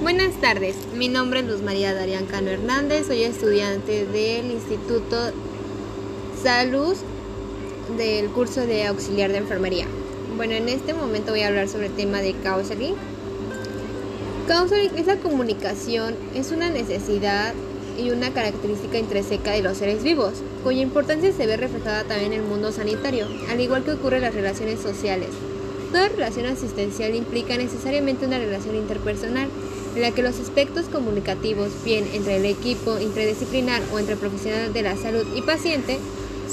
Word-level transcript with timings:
Buenas 0.00 0.40
tardes, 0.40 0.76
mi 0.94 1.08
nombre 1.08 1.40
es 1.40 1.46
Luz 1.46 1.60
María 1.60 1.92
Darian 1.92 2.26
Cano 2.26 2.50
Hernández, 2.50 3.08
soy 3.08 3.24
estudiante 3.24 4.06
del 4.06 4.48
Instituto 4.52 5.16
Salud 6.40 6.94
del 7.96 8.28
curso 8.28 8.60
de 8.60 8.86
auxiliar 8.86 9.32
de 9.32 9.38
enfermería. 9.38 9.86
Bueno, 10.36 10.52
en 10.52 10.68
este 10.68 10.94
momento 10.94 11.32
voy 11.32 11.40
a 11.40 11.48
hablar 11.48 11.68
sobre 11.68 11.86
el 11.86 11.96
tema 11.96 12.20
de 12.20 12.32
counseling. 12.34 12.94
Counseling 14.46 14.96
es 14.96 15.06
la 15.08 15.16
comunicación, 15.16 16.14
es 16.32 16.52
una 16.52 16.70
necesidad 16.70 17.52
y 17.98 18.12
una 18.12 18.32
característica 18.32 18.98
intrínseca 18.98 19.50
de 19.50 19.62
los 19.62 19.78
seres 19.78 20.04
vivos, 20.04 20.34
cuya 20.62 20.80
importancia 20.80 21.32
se 21.32 21.46
ve 21.46 21.56
reflejada 21.56 22.04
también 22.04 22.32
en 22.34 22.42
el 22.42 22.46
mundo 22.46 22.70
sanitario, 22.70 23.26
al 23.50 23.60
igual 23.60 23.82
que 23.82 23.94
ocurre 23.94 24.18
en 24.18 24.22
las 24.22 24.34
relaciones 24.34 24.78
sociales. 24.78 25.30
Toda 25.90 26.08
relación 26.08 26.46
asistencial 26.46 27.16
implica 27.16 27.56
necesariamente 27.56 28.26
una 28.26 28.38
relación 28.38 28.76
interpersonal 28.76 29.48
en 29.94 30.02
la 30.02 30.10
que 30.12 30.22
los 30.22 30.38
aspectos 30.38 30.86
comunicativos, 30.86 31.68
bien 31.84 32.06
entre 32.12 32.36
el 32.36 32.44
equipo 32.44 32.98
interdisciplinar 32.98 33.82
o 33.92 33.98
entre 33.98 34.16
profesionales 34.16 34.72
de 34.72 34.82
la 34.82 34.96
salud 34.96 35.26
y 35.34 35.42
paciente, 35.42 35.98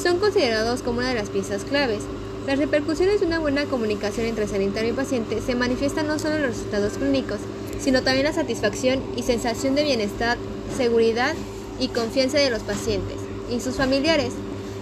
son 0.02 0.20
considerados 0.20 0.82
como 0.82 1.00
una 1.00 1.10
de 1.10 1.16
las 1.16 1.30
piezas 1.30 1.64
claves. 1.64 2.04
Las 2.48 2.60
repercusiones 2.60 3.20
de 3.20 3.26
una 3.26 3.40
buena 3.40 3.66
comunicación 3.66 4.28
entre 4.28 4.48
sanitario 4.48 4.92
y 4.92 4.96
paciente 4.96 5.42
se 5.42 5.56
manifiestan 5.56 6.08
no 6.08 6.20
solo 6.20 6.36
en 6.36 6.44
los 6.44 6.52
resultados 6.52 6.94
clínicos, 6.94 7.40
sino 7.80 8.04
también 8.04 8.26
la 8.26 8.34
satisfacción 8.34 9.02
y 9.16 9.24
sensación 9.24 9.76
de 9.76 9.84
bienestar, 9.84 10.38
seguridad 10.78 11.34
y 11.80 11.88
confianza 11.90 12.38
de 12.38 12.50
los 12.50 12.62
pacientes 12.62 13.18
y 13.52 13.60
sus 13.60 13.76
familiares. 13.76 14.34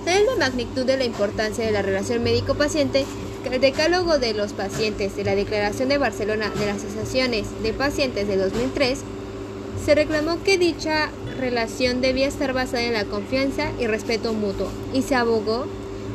Tal 0.05 0.21
es 0.21 0.25
la 0.25 0.35
magnitud 0.35 0.85
de 0.85 0.97
la 0.97 1.05
importancia 1.05 1.65
de 1.65 1.71
la 1.71 1.81
relación 1.81 2.21
médico-paciente 2.23 3.05
decálogo 3.49 4.19
de 4.19 4.33
los 4.33 4.53
pacientes 4.53 5.15
de 5.15 5.23
la 5.23 5.35
Declaración 5.35 5.89
de 5.89 5.97
Barcelona 5.97 6.49
de 6.59 6.65
las 6.65 6.77
Asociaciones 6.77 7.47
de 7.61 7.73
Pacientes 7.73 8.27
de 8.27 8.37
2003 8.37 8.99
se 9.83 9.95
reclamó 9.95 10.41
que 10.43 10.57
dicha 10.57 11.09
relación 11.39 12.01
debía 12.01 12.27
estar 12.27 12.53
basada 12.53 12.83
en 12.83 12.93
la 12.93 13.05
confianza 13.05 13.69
y 13.79 13.87
respeto 13.87 14.33
mutuo 14.33 14.69
y 14.93 15.01
se 15.01 15.15
abogó, 15.15 15.65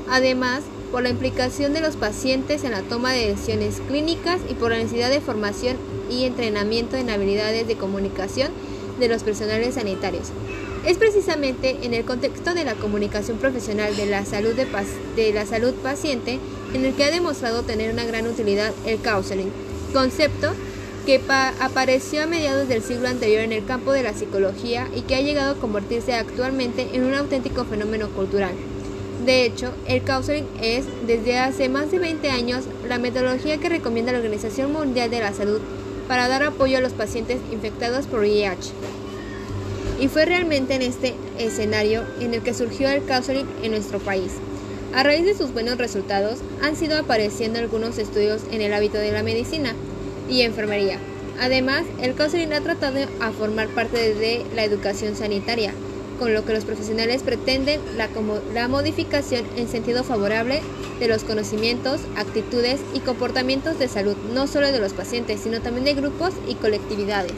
además, 0.09 0.63
por 0.91 1.03
la 1.03 1.11
implicación 1.11 1.75
de 1.75 1.83
los 1.83 1.97
pacientes 1.97 2.65
en 2.65 2.71
la 2.71 2.83
toma 2.83 3.13
de 3.13 3.29
decisiones 3.29 3.83
clínicas 3.89 4.41
y 4.49 4.55
por 4.55 4.71
la 4.71 4.79
necesidad 4.79 5.11
de 5.11 5.21
formación 5.21 5.77
y 6.11 6.25
entrenamiento 6.25 6.97
en 6.97 7.11
habilidades 7.11 7.69
de 7.69 7.77
comunicación 7.77 8.51
de 8.99 9.09
los 9.09 9.23
personales 9.23 9.75
sanitarios. 9.75 10.33
Es 10.87 10.97
precisamente 10.97 11.79
en 11.83 11.93
el 11.93 12.05
contexto 12.05 12.55
de 12.55 12.65
la 12.65 12.75
comunicación 12.75 13.37
profesional 13.39 13.95
de 13.97 14.07
la 14.07 14.25
salud, 14.25 14.55
de, 14.55 15.33
la 15.33 15.45
salud 15.45 15.75
paciente 15.75 16.39
en 16.75 16.85
el 16.85 16.95
que 16.95 17.05
ha 17.05 17.11
demostrado 17.11 17.63
tener 17.63 17.93
una 17.93 18.05
gran 18.05 18.27
utilidad 18.27 18.73
el 18.87 18.99
counseling, 18.99 19.51
concepto 19.93 20.53
que 21.07 21.23
apareció 21.61 22.23
a 22.23 22.27
mediados 22.27 22.69
del 22.69 22.83
siglo 22.83 23.09
anterior 23.09 23.41
en 23.41 23.53
el 23.53 23.65
campo 23.65 23.93
de 23.93 24.03
la 24.03 24.13
psicología 24.13 24.89
y 24.95 25.03
que 25.03 25.15
ha 25.15 25.23
llegado 25.23 25.53
a 25.53 25.59
convertirse 25.59 26.13
actualmente 26.13 26.91
en 26.93 27.05
un 27.05 27.15
auténtico 27.15 27.65
fenómeno 27.65 28.11
cultural. 28.11 28.53
De 29.25 29.45
hecho, 29.45 29.73
el 29.87 30.03
counseling 30.03 30.47
es, 30.61 30.85
desde 31.07 31.39
hace 31.39 31.69
más 31.71 31.91
de 31.91 31.99
20 31.99 32.31
años, 32.31 32.65
la 32.87 32.99
metodología 32.99 33.57
que 33.57 33.71
recomienda 33.71 34.13
la 34.13 34.19
Organización 34.19 34.73
Mundial 34.73 35.11
de 35.11 35.21
la 35.21 35.33
Salud 35.33 35.61
para 36.09 36.29
dar 36.29 36.43
apoyo 36.43 36.79
a 36.79 36.83
los 36.83 36.93
pacientes 36.93 37.39
infectados 37.53 38.07
por 38.07 38.21
VIH. 38.21 38.73
Y 40.01 40.09
fue 40.09 40.27
realmente 40.27 40.75
en 40.75 40.83
este 40.83 41.15
escenario 41.39 42.05
en 42.21 42.35
el 42.35 42.43
que 42.43 42.55
surgió 42.55 42.89
el 42.89 43.03
counseling 43.03 43.47
en 43.63 43.73
nuestro 43.73 43.99
país. 43.99 44.33
A 44.95 45.03
raíz 45.03 45.25
de 45.25 45.35
sus 45.35 45.53
buenos 45.53 45.79
resultados, 45.79 46.39
han 46.63 46.75
sido 46.75 46.99
apareciendo 46.99 47.59
algunos 47.59 47.99
estudios 47.99 48.43
en 48.51 48.63
el 48.63 48.73
hábito 48.73 48.99
de 48.99 49.13
la 49.13 49.23
medicina, 49.23 49.75
y 50.29 50.43
enfermería. 50.43 50.99
Además, 51.41 51.85
el 52.01 52.15
counseling 52.15 52.53
ha 52.53 52.61
tratado 52.61 52.99
a 53.21 53.31
formar 53.31 53.69
parte 53.69 54.15
de 54.15 54.45
la 54.55 54.65
educación 54.65 55.17
sanitaria, 55.17 55.73
con 56.19 56.35
lo 56.35 56.45
que 56.45 56.53
los 56.53 56.65
profesionales 56.65 57.23
pretenden 57.23 57.81
la, 57.97 58.09
la 58.53 58.67
modificación 58.67 59.45
en 59.57 59.69
sentido 59.69 60.03
favorable 60.03 60.63
de 60.99 61.09
los 61.09 61.23
conocimientos, 61.23 62.01
actitudes 62.17 62.81
y 62.93 63.01
comportamientos 63.01 63.79
de 63.79 63.87
salud, 63.87 64.17
no 64.35 64.49
solo 64.49 64.73
de 64.73 64.81
los 64.81 64.93
pacientes, 64.93 65.41
sino 65.41 65.61
también 65.61 65.85
de 65.85 65.95
grupos 65.95 66.33
y 66.49 66.57
colectividades. 66.57 67.35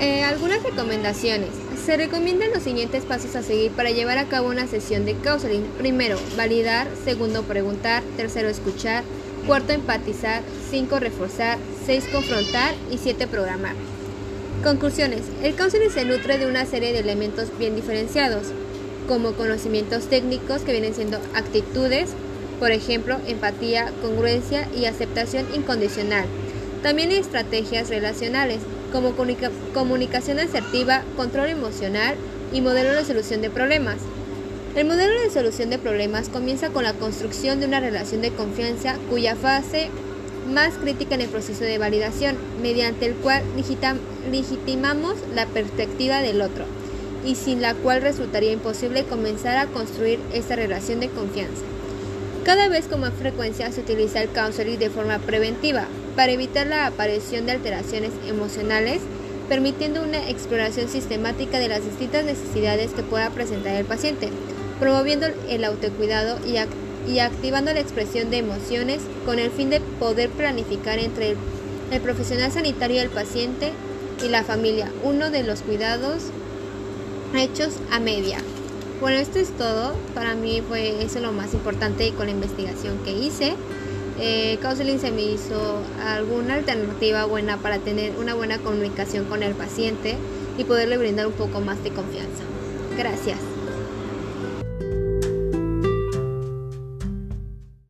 Eh, 0.00 0.24
algunas 0.24 0.64
recomendaciones. 0.64 1.61
Se 1.84 1.96
recomiendan 1.96 2.52
los 2.52 2.62
siguientes 2.62 3.04
pasos 3.04 3.34
a 3.34 3.42
seguir 3.42 3.72
para 3.72 3.90
llevar 3.90 4.16
a 4.18 4.28
cabo 4.28 4.48
una 4.48 4.68
sesión 4.68 5.04
de 5.04 5.16
counseling. 5.16 5.64
Primero, 5.78 6.16
validar. 6.36 6.86
Segundo, 7.04 7.42
preguntar. 7.42 8.04
Tercero, 8.16 8.48
escuchar. 8.48 9.02
Cuarto, 9.48 9.72
empatizar. 9.72 10.42
Cinco, 10.70 11.00
reforzar. 11.00 11.58
Seis, 11.84 12.04
confrontar. 12.12 12.76
Y 12.92 12.98
siete, 12.98 13.26
programar. 13.26 13.74
Conclusiones. 14.62 15.22
El 15.42 15.56
counseling 15.56 15.90
se 15.90 16.04
nutre 16.04 16.38
de 16.38 16.46
una 16.46 16.66
serie 16.66 16.92
de 16.92 17.00
elementos 17.00 17.48
bien 17.58 17.74
diferenciados, 17.74 18.52
como 19.08 19.32
conocimientos 19.32 20.04
técnicos 20.04 20.62
que 20.62 20.70
vienen 20.70 20.94
siendo 20.94 21.18
actitudes, 21.34 22.10
por 22.60 22.70
ejemplo, 22.70 23.16
empatía, 23.26 23.90
congruencia 24.02 24.68
y 24.72 24.84
aceptación 24.84 25.46
incondicional. 25.52 26.26
También 26.82 27.12
estrategias 27.12 27.90
relacionales, 27.90 28.58
como 28.92 29.14
comunicación 29.72 30.40
asertiva, 30.40 31.04
control 31.16 31.48
emocional 31.48 32.16
y 32.52 32.60
modelo 32.60 32.92
de 32.92 33.04
solución 33.04 33.40
de 33.40 33.50
problemas. 33.50 33.98
El 34.74 34.86
modelo 34.86 35.20
de 35.20 35.30
solución 35.30 35.70
de 35.70 35.78
problemas 35.78 36.28
comienza 36.28 36.70
con 36.70 36.82
la 36.82 36.94
construcción 36.94 37.60
de 37.60 37.66
una 37.66 37.78
relación 37.78 38.20
de 38.20 38.32
confianza 38.32 38.96
cuya 39.08 39.36
fase 39.36 39.90
más 40.52 40.74
crítica 40.74 41.14
en 41.14 41.20
el 41.20 41.28
proceso 41.28 41.62
de 41.62 41.78
validación, 41.78 42.36
mediante 42.60 43.06
el 43.06 43.14
cual 43.14 43.44
legitimamos 44.30 45.14
la 45.36 45.46
perspectiva 45.46 46.20
del 46.20 46.42
otro 46.42 46.64
y 47.24 47.36
sin 47.36 47.62
la 47.62 47.74
cual 47.74 48.02
resultaría 48.02 48.50
imposible 48.50 49.04
comenzar 49.04 49.56
a 49.56 49.66
construir 49.66 50.18
esta 50.32 50.56
relación 50.56 50.98
de 50.98 51.10
confianza. 51.10 51.62
Cada 52.44 52.66
vez 52.66 52.86
con 52.86 53.00
más 53.00 53.12
frecuencia 53.14 53.70
se 53.70 53.82
utiliza 53.82 54.20
el 54.20 54.30
counseling 54.30 54.80
de 54.80 54.90
forma 54.90 55.20
preventiva 55.20 55.86
para 56.16 56.32
evitar 56.32 56.66
la 56.66 56.86
aparición 56.86 57.46
de 57.46 57.52
alteraciones 57.52 58.10
emocionales, 58.26 59.00
permitiendo 59.48 60.02
una 60.02 60.28
exploración 60.28 60.88
sistemática 60.88 61.58
de 61.58 61.68
las 61.68 61.84
distintas 61.84 62.24
necesidades 62.24 62.92
que 62.92 63.02
pueda 63.02 63.30
presentar 63.30 63.74
el 63.74 63.84
paciente, 63.84 64.30
promoviendo 64.78 65.26
el 65.48 65.64
autocuidado 65.64 66.38
y, 66.46 66.56
y 67.10 67.18
activando 67.18 67.72
la 67.72 67.80
expresión 67.80 68.30
de 68.30 68.38
emociones 68.38 69.00
con 69.24 69.38
el 69.38 69.50
fin 69.50 69.70
de 69.70 69.80
poder 69.80 70.30
planificar 70.30 70.98
entre 70.98 71.36
el 71.90 72.00
profesional 72.00 72.50
sanitario 72.50 72.96
y 72.96 73.00
el 73.00 73.10
paciente 73.10 73.72
y 74.24 74.28
la 74.28 74.44
familia 74.44 74.90
uno 75.02 75.30
de 75.30 75.42
los 75.42 75.62
cuidados 75.62 76.24
hechos 77.36 77.74
a 77.90 78.00
media. 78.00 78.38
Bueno, 79.00 79.18
esto 79.18 79.38
es 79.38 79.50
todo. 79.56 79.94
Para 80.14 80.34
mí 80.34 80.62
fue 80.66 81.02
eso 81.02 81.20
lo 81.20 81.32
más 81.32 81.54
importante 81.54 82.12
con 82.12 82.26
la 82.26 82.32
investigación 82.32 82.98
que 83.04 83.12
hice. 83.12 83.54
Eh, 84.18 84.58
counseling 84.60 84.98
se 84.98 85.10
me 85.10 85.22
hizo 85.22 85.80
alguna 86.04 86.54
alternativa 86.54 87.24
buena 87.24 87.56
para 87.56 87.78
tener 87.78 88.12
una 88.18 88.34
buena 88.34 88.58
comunicación 88.58 89.24
con 89.24 89.42
el 89.42 89.54
paciente 89.54 90.16
y 90.58 90.64
poderle 90.64 90.98
brindar 90.98 91.26
un 91.26 91.32
poco 91.32 91.60
más 91.60 91.82
de 91.82 91.90
confianza. 91.90 92.42
Gracias. 92.96 93.51